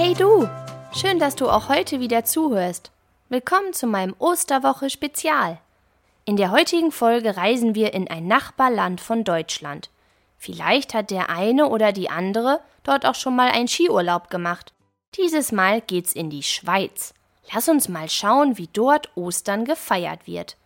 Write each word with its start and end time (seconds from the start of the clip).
Hey 0.00 0.14
du, 0.14 0.48
schön, 0.94 1.18
dass 1.18 1.34
du 1.34 1.48
auch 1.48 1.68
heute 1.68 1.98
wieder 1.98 2.24
zuhörst. 2.24 2.92
Willkommen 3.30 3.72
zu 3.72 3.88
meinem 3.88 4.14
Osterwoche 4.20 4.90
Spezial. 4.90 5.58
In 6.24 6.36
der 6.36 6.52
heutigen 6.52 6.92
Folge 6.92 7.36
reisen 7.36 7.74
wir 7.74 7.92
in 7.94 8.06
ein 8.06 8.28
Nachbarland 8.28 9.00
von 9.00 9.24
Deutschland. 9.24 9.90
Vielleicht 10.36 10.94
hat 10.94 11.10
der 11.10 11.30
eine 11.30 11.68
oder 11.68 11.90
die 11.90 12.10
andere 12.10 12.60
dort 12.84 13.06
auch 13.06 13.16
schon 13.16 13.34
mal 13.34 13.50
einen 13.50 13.66
Skiurlaub 13.66 14.30
gemacht. 14.30 14.72
Dieses 15.16 15.50
Mal 15.50 15.80
geht's 15.80 16.12
in 16.12 16.30
die 16.30 16.44
Schweiz. 16.44 17.12
Lass 17.52 17.68
uns 17.68 17.88
mal 17.88 18.08
schauen, 18.08 18.56
wie 18.56 18.68
dort 18.72 19.10
Ostern 19.16 19.64
gefeiert 19.64 20.28
wird. 20.28 20.56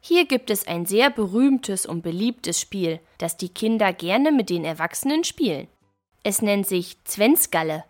Hier 0.00 0.24
gibt 0.24 0.48
es 0.48 0.66
ein 0.66 0.86
sehr 0.86 1.10
berühmtes 1.10 1.84
und 1.84 2.00
beliebtes 2.00 2.58
Spiel, 2.58 3.00
das 3.18 3.36
die 3.36 3.50
Kinder 3.50 3.92
gerne 3.92 4.32
mit 4.32 4.48
den 4.48 4.64
Erwachsenen 4.64 5.24
spielen. 5.24 5.68
Es 6.22 6.40
nennt 6.40 6.66
sich 6.66 7.04
Zwenskalle. 7.04 7.84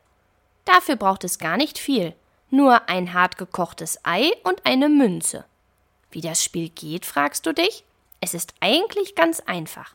Dafür 0.73 0.95
braucht 0.95 1.24
es 1.24 1.38
gar 1.38 1.56
nicht 1.56 1.79
viel, 1.79 2.15
nur 2.48 2.88
ein 2.88 3.12
hart 3.12 3.37
gekochtes 3.38 3.98
Ei 4.05 4.30
und 4.45 4.65
eine 4.65 4.88
Münze. 4.88 5.45
Wie 6.12 6.20
das 6.20 6.45
Spiel 6.45 6.69
geht, 6.69 7.06
fragst 7.06 7.45
du 7.45 7.52
dich? 7.52 7.84
Es 8.20 8.34
ist 8.34 8.55
eigentlich 8.61 9.16
ganz 9.16 9.41
einfach. 9.41 9.95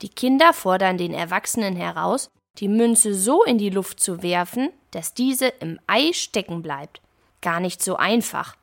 Die 0.00 0.08
Kinder 0.08 0.54
fordern 0.54 0.96
den 0.96 1.12
Erwachsenen 1.12 1.76
heraus, 1.76 2.30
die 2.58 2.68
Münze 2.68 3.14
so 3.14 3.42
in 3.44 3.58
die 3.58 3.68
Luft 3.68 4.00
zu 4.00 4.22
werfen, 4.22 4.70
dass 4.92 5.12
diese 5.12 5.48
im 5.48 5.78
Ei 5.86 6.12
stecken 6.14 6.62
bleibt. 6.62 7.02
Gar 7.42 7.60
nicht 7.60 7.82
so 7.82 7.96
einfach. 7.96 8.56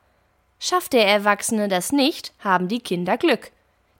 Schafft 0.58 0.94
der 0.94 1.06
Erwachsene 1.06 1.68
das 1.68 1.92
nicht, 1.92 2.32
haben 2.40 2.66
die 2.66 2.80
Kinder 2.80 3.16
Glück. 3.16 3.52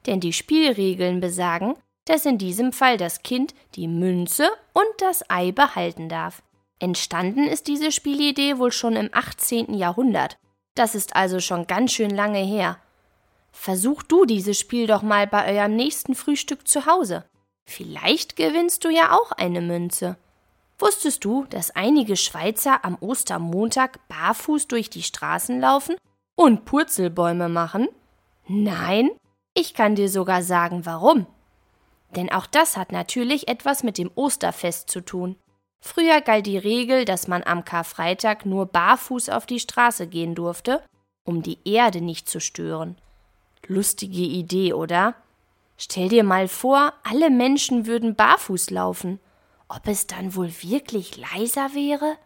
Denn 0.07 0.19
die 0.19 0.33
Spielregeln 0.33 1.21
besagen, 1.21 1.77
dass 2.07 2.27
in 2.27 2.39
diesem 2.39 2.73
Fall 2.73 2.97
das 2.97 3.23
Kind 3.23 3.55
die 3.77 3.87
Münze 3.87 4.51
und 4.73 4.89
das 4.99 5.29
Ei 5.31 5.53
behalten 5.53 6.09
darf. 6.09 6.43
Entstanden 6.83 7.47
ist 7.47 7.69
diese 7.69 7.93
Spielidee 7.93 8.59
wohl 8.59 8.73
schon 8.73 8.97
im 8.97 9.09
18. 9.13 9.73
Jahrhundert. 9.73 10.37
Das 10.75 10.97
ist 10.97 11.15
also 11.15 11.39
schon 11.39 11.69
ganz 11.69 11.93
schön 11.93 12.11
lange 12.11 12.41
her. 12.41 12.77
Versuch 13.53 14.03
du 14.03 14.25
dieses 14.25 14.59
Spiel 14.59 14.89
doch 14.89 15.03
mal 15.03 15.29
bei 15.29 15.55
eurem 15.55 15.77
nächsten 15.77 16.17
Frühstück 16.17 16.67
zu 16.67 16.87
Hause. 16.87 17.25
Vielleicht 17.67 18.35
gewinnst 18.35 18.85
du 18.85 18.89
ja 18.89 19.13
auch 19.13 19.31
eine 19.31 19.61
Münze. 19.61 20.17
Wusstest 20.77 21.25
du, 21.25 21.45
dass 21.45 21.71
einige 21.71 22.17
Schweizer 22.17 22.85
am 22.85 22.97
Ostermontag 22.99 24.01
barfuß 24.09 24.67
durch 24.67 24.91
die 24.91 25.05
Straßen 25.05 25.61
laufen 25.61 25.95
und 26.35 26.65
Purzelbäume 26.65 27.49
machen? 27.49 27.87
Nein, 28.49 29.09
ich 29.55 29.75
kann 29.75 29.95
dir 29.95 30.09
sogar 30.09 30.43
sagen, 30.43 30.85
warum. 30.85 31.29
Denn 32.17 32.33
auch 32.33 32.47
das 32.47 32.77
hat 32.77 32.91
natürlich 32.91 33.47
etwas 33.47 33.85
mit 33.85 33.99
dem 33.99 34.11
Osterfest 34.17 34.91
zu 34.91 35.01
tun. 35.01 35.37
Früher 35.85 36.21
galt 36.21 36.47
die 36.47 36.59
Regel, 36.59 37.05
dass 37.05 37.27
man 37.27 37.43
am 37.43 37.65
Karfreitag 37.65 38.47
nur 38.47 38.67
barfuß 38.67 39.29
auf 39.29 39.47
die 39.47 39.59
Straße 39.59 40.07
gehen 40.07 40.37
durfte, 40.37 40.81
um 41.25 41.43
die 41.43 41.59
Erde 41.65 42.01
nicht 42.01 42.29
zu 42.29 42.41
stören. 42.41 42.97
Lustige 43.67 44.23
Idee, 44.23 44.75
oder? 44.75 45.17
Stell 45.77 46.09
dir 46.09 46.23
mal 46.23 46.47
vor, 46.47 46.93
alle 47.03 47.31
Menschen 47.31 47.87
würden 47.87 48.15
barfuß 48.15 48.71
laufen. 48.71 49.19
Ob 49.69 49.89
es 49.89 50.07
dann 50.07 50.37
wohl 50.37 50.53
wirklich 50.63 51.17
leiser 51.17 51.75
wäre? 51.75 52.17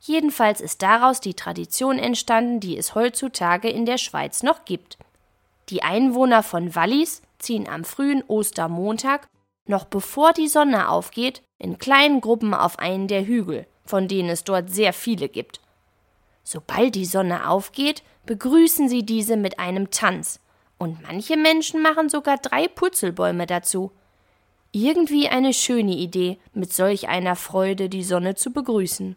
Jedenfalls 0.00 0.62
ist 0.62 0.80
daraus 0.80 1.20
die 1.20 1.34
Tradition 1.34 1.98
entstanden, 1.98 2.58
die 2.58 2.78
es 2.78 2.94
heutzutage 2.94 3.68
in 3.68 3.84
der 3.84 3.98
Schweiz 3.98 4.42
noch 4.42 4.64
gibt. 4.64 4.96
Die 5.68 5.82
Einwohner 5.82 6.42
von 6.42 6.74
Wallis 6.74 7.20
ziehen 7.38 7.68
am 7.68 7.84
frühen 7.84 8.24
Ostermontag, 8.26 9.28
noch 9.70 9.86
bevor 9.86 10.34
die 10.34 10.48
Sonne 10.48 10.90
aufgeht, 10.90 11.42
in 11.58 11.78
kleinen 11.78 12.20
Gruppen 12.20 12.52
auf 12.52 12.78
einen 12.78 13.08
der 13.08 13.24
Hügel, 13.24 13.66
von 13.86 14.06
denen 14.08 14.28
es 14.28 14.44
dort 14.44 14.70
sehr 14.70 14.92
viele 14.92 15.30
gibt. 15.30 15.60
Sobald 16.44 16.94
die 16.94 17.06
Sonne 17.06 17.48
aufgeht, 17.48 18.02
begrüßen 18.26 18.88
sie 18.88 19.04
diese 19.04 19.36
mit 19.36 19.58
einem 19.58 19.90
Tanz, 19.90 20.40
und 20.76 21.02
manche 21.02 21.36
Menschen 21.36 21.82
machen 21.82 22.08
sogar 22.08 22.38
drei 22.38 22.66
Purzelbäume 22.66 23.46
dazu. 23.46 23.92
Irgendwie 24.72 25.28
eine 25.28 25.52
schöne 25.52 25.92
Idee, 25.92 26.38
mit 26.54 26.72
solch 26.72 27.08
einer 27.08 27.36
Freude 27.36 27.88
die 27.88 28.04
Sonne 28.04 28.34
zu 28.34 28.52
begrüßen. 28.52 29.16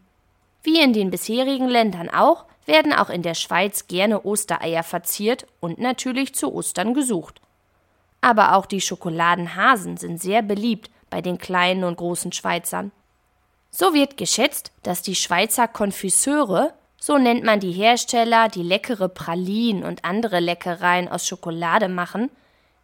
Wie 0.63 0.81
in 0.81 0.94
den 0.94 1.12
bisherigen 1.12 1.68
Ländern 1.68 2.09
auch, 2.09 2.46
werden 2.66 2.94
auch 2.94 3.09
in 3.09 3.22
der 3.22 3.34
Schweiz 3.34 3.88
gerne 3.88 4.25
Ostereier 4.25 4.84
verziert 4.84 5.46
und 5.59 5.80
natürlich 5.80 6.36
zu 6.36 6.53
Ostern 6.53 6.94
gesucht. 6.94 7.42
Aber 8.23 8.56
auch 8.56 8.66
die 8.66 8.79
Schokoladenhasen 8.79 9.97
sind 9.97 10.22
sehr 10.22 10.41
beliebt 10.41 10.89
bei 11.09 11.22
den 11.22 11.38
kleinen 11.38 11.84
und 11.84 11.97
großen 11.97 12.31
Schweizern. 12.31 12.94
So 13.69 13.94
wird 13.94 14.16
geschätzt, 14.16 14.72
dass 14.81 15.01
die 15.01 15.16
Schweizer 15.16 15.67
Konfiseure, 15.67 16.73
so 16.97 17.17
nennt 17.17 17.44
man 17.44 17.59
die 17.59 17.73
Hersteller, 17.73 18.47
die 18.47 18.63
leckere 18.63 19.09
Pralinen 19.09 19.83
und 19.83 20.06
andere 20.06 20.39
Leckereien 20.39 21.09
aus 21.09 21.28
Schokolade 21.28 21.89
machen, 21.89 22.31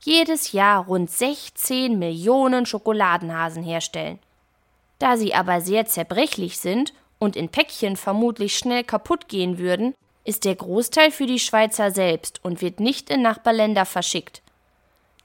jedes 0.02 0.52
Jahr 0.52 0.86
rund 0.86 1.10
16 1.10 1.98
Millionen 1.98 2.66
Schokoladenhasen 2.66 3.64
herstellen. 3.64 4.20
Da 4.98 5.16
sie 5.16 5.34
aber 5.34 5.62
sehr 5.62 5.86
zerbrechlich 5.86 6.58
sind 6.58 6.94
und 7.18 7.38
in 7.38 7.48
Päckchen 7.48 7.96
vermutlich 7.96 8.58
schnell 8.58 8.84
kaputt 8.84 9.30
gehen 9.30 9.58
würden, 9.58 9.96
ist 10.26 10.44
der 10.44 10.56
Großteil 10.56 11.12
für 11.12 11.28
die 11.28 11.40
Schweizer 11.40 11.92
selbst 11.92 12.44
und 12.44 12.62
wird 12.62 12.82
nicht 12.82 13.10
in 13.10 13.22
Nachbarländer 13.22 13.86
verschickt. 13.86 14.42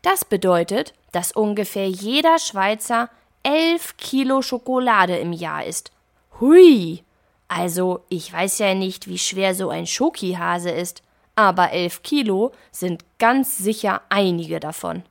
Das 0.04 0.26
bedeutet, 0.26 0.92
dass 1.12 1.32
ungefähr 1.32 1.88
jeder 1.88 2.38
Schweizer 2.38 3.08
elf 3.42 3.96
Kilo 3.96 4.42
Schokolade 4.42 5.16
im 5.16 5.32
Jahr 5.32 5.64
isst. 5.64 5.92
Hui! 6.40 7.02
Also, 7.48 8.02
ich 8.10 8.30
weiß 8.30 8.58
ja 8.58 8.74
nicht, 8.74 9.08
wie 9.08 9.16
schwer 9.16 9.54
so 9.54 9.70
ein 9.70 9.86
Schokihase 9.86 10.68
ist, 10.68 11.02
aber 11.36 11.70
elf 11.70 12.02
Kilo 12.02 12.52
sind 12.70 13.02
ganz 13.18 13.56
sicher 13.56 14.02
einige 14.10 14.60
davon. 14.60 15.04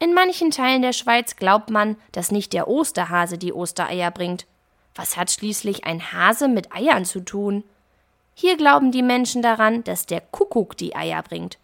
In 0.00 0.14
manchen 0.14 0.50
Teilen 0.50 0.82
der 0.82 0.94
Schweiz 0.94 1.36
glaubt 1.36 1.70
man, 1.70 1.96
dass 2.10 2.32
nicht 2.32 2.52
der 2.54 2.66
Osterhase 2.66 3.38
die 3.38 3.52
Ostereier 3.52 4.10
bringt, 4.10 4.46
was 4.96 5.16
hat 5.16 5.30
schließlich 5.30 5.84
ein 5.84 6.12
Hase 6.12 6.48
mit 6.48 6.74
Eiern 6.74 7.04
zu 7.04 7.20
tun? 7.20 7.62
Hier 8.34 8.56
glauben 8.56 8.90
die 8.90 9.02
Menschen 9.02 9.42
daran, 9.42 9.84
dass 9.84 10.06
der 10.06 10.20
Kuckuck 10.20 10.76
die 10.76 10.96
Eier 10.96 11.22
bringt. 11.22 11.56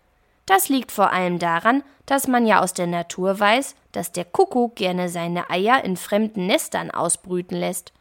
Das 0.50 0.68
liegt 0.68 0.90
vor 0.90 1.12
allem 1.12 1.38
daran, 1.38 1.84
dass 2.06 2.26
man 2.26 2.44
ja 2.44 2.60
aus 2.60 2.74
der 2.74 2.88
Natur 2.88 3.38
weiß, 3.38 3.76
dass 3.92 4.10
der 4.10 4.24
Kuckuck 4.24 4.74
gerne 4.74 5.08
seine 5.08 5.48
Eier 5.48 5.84
in 5.84 5.96
fremden 5.96 6.48
Nestern 6.48 6.90
ausbrüten 6.90 7.56
lässt. 7.56 7.92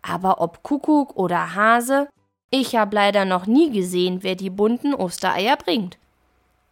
Aber 0.00 0.40
ob 0.40 0.62
Kuckuck 0.62 1.16
oder 1.16 1.56
Hase, 1.56 2.08
ich 2.50 2.76
habe 2.76 2.94
leider 2.94 3.24
noch 3.24 3.46
nie 3.46 3.72
gesehen, 3.72 4.22
wer 4.22 4.36
die 4.36 4.50
bunten 4.50 4.94
Ostereier 4.94 5.56
bringt. 5.56 5.98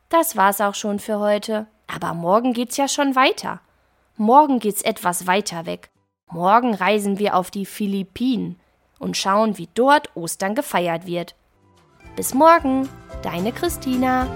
Das 0.09 0.37
war's 0.37 0.61
auch 0.61 0.77
schon 0.77 1.01
für 1.01 1.19
heute. 1.19 1.67
Aber 1.89 2.15
morgen 2.15 2.53
geht's 2.53 2.77
ja 2.77 2.87
schon 2.87 3.17
weiter. 3.17 3.61
Morgen 4.17 4.61
geht's 4.61 4.83
etwas 4.83 5.27
weiter 5.27 5.67
weg. 5.67 5.91
Morgen 6.31 6.75
reisen 6.75 7.19
wir 7.19 7.35
auf 7.35 7.51
die 7.51 7.67
Philippinen 7.67 8.55
und 9.01 9.17
schauen, 9.17 9.59
wie 9.59 9.69
dort 9.75 10.15
Ostern 10.15 10.55
gefeiert 10.55 11.07
wird. 11.07 11.35
Bis 12.15 12.35
morgen, 12.35 12.89
deine 13.25 13.51
Christina. 13.51 14.29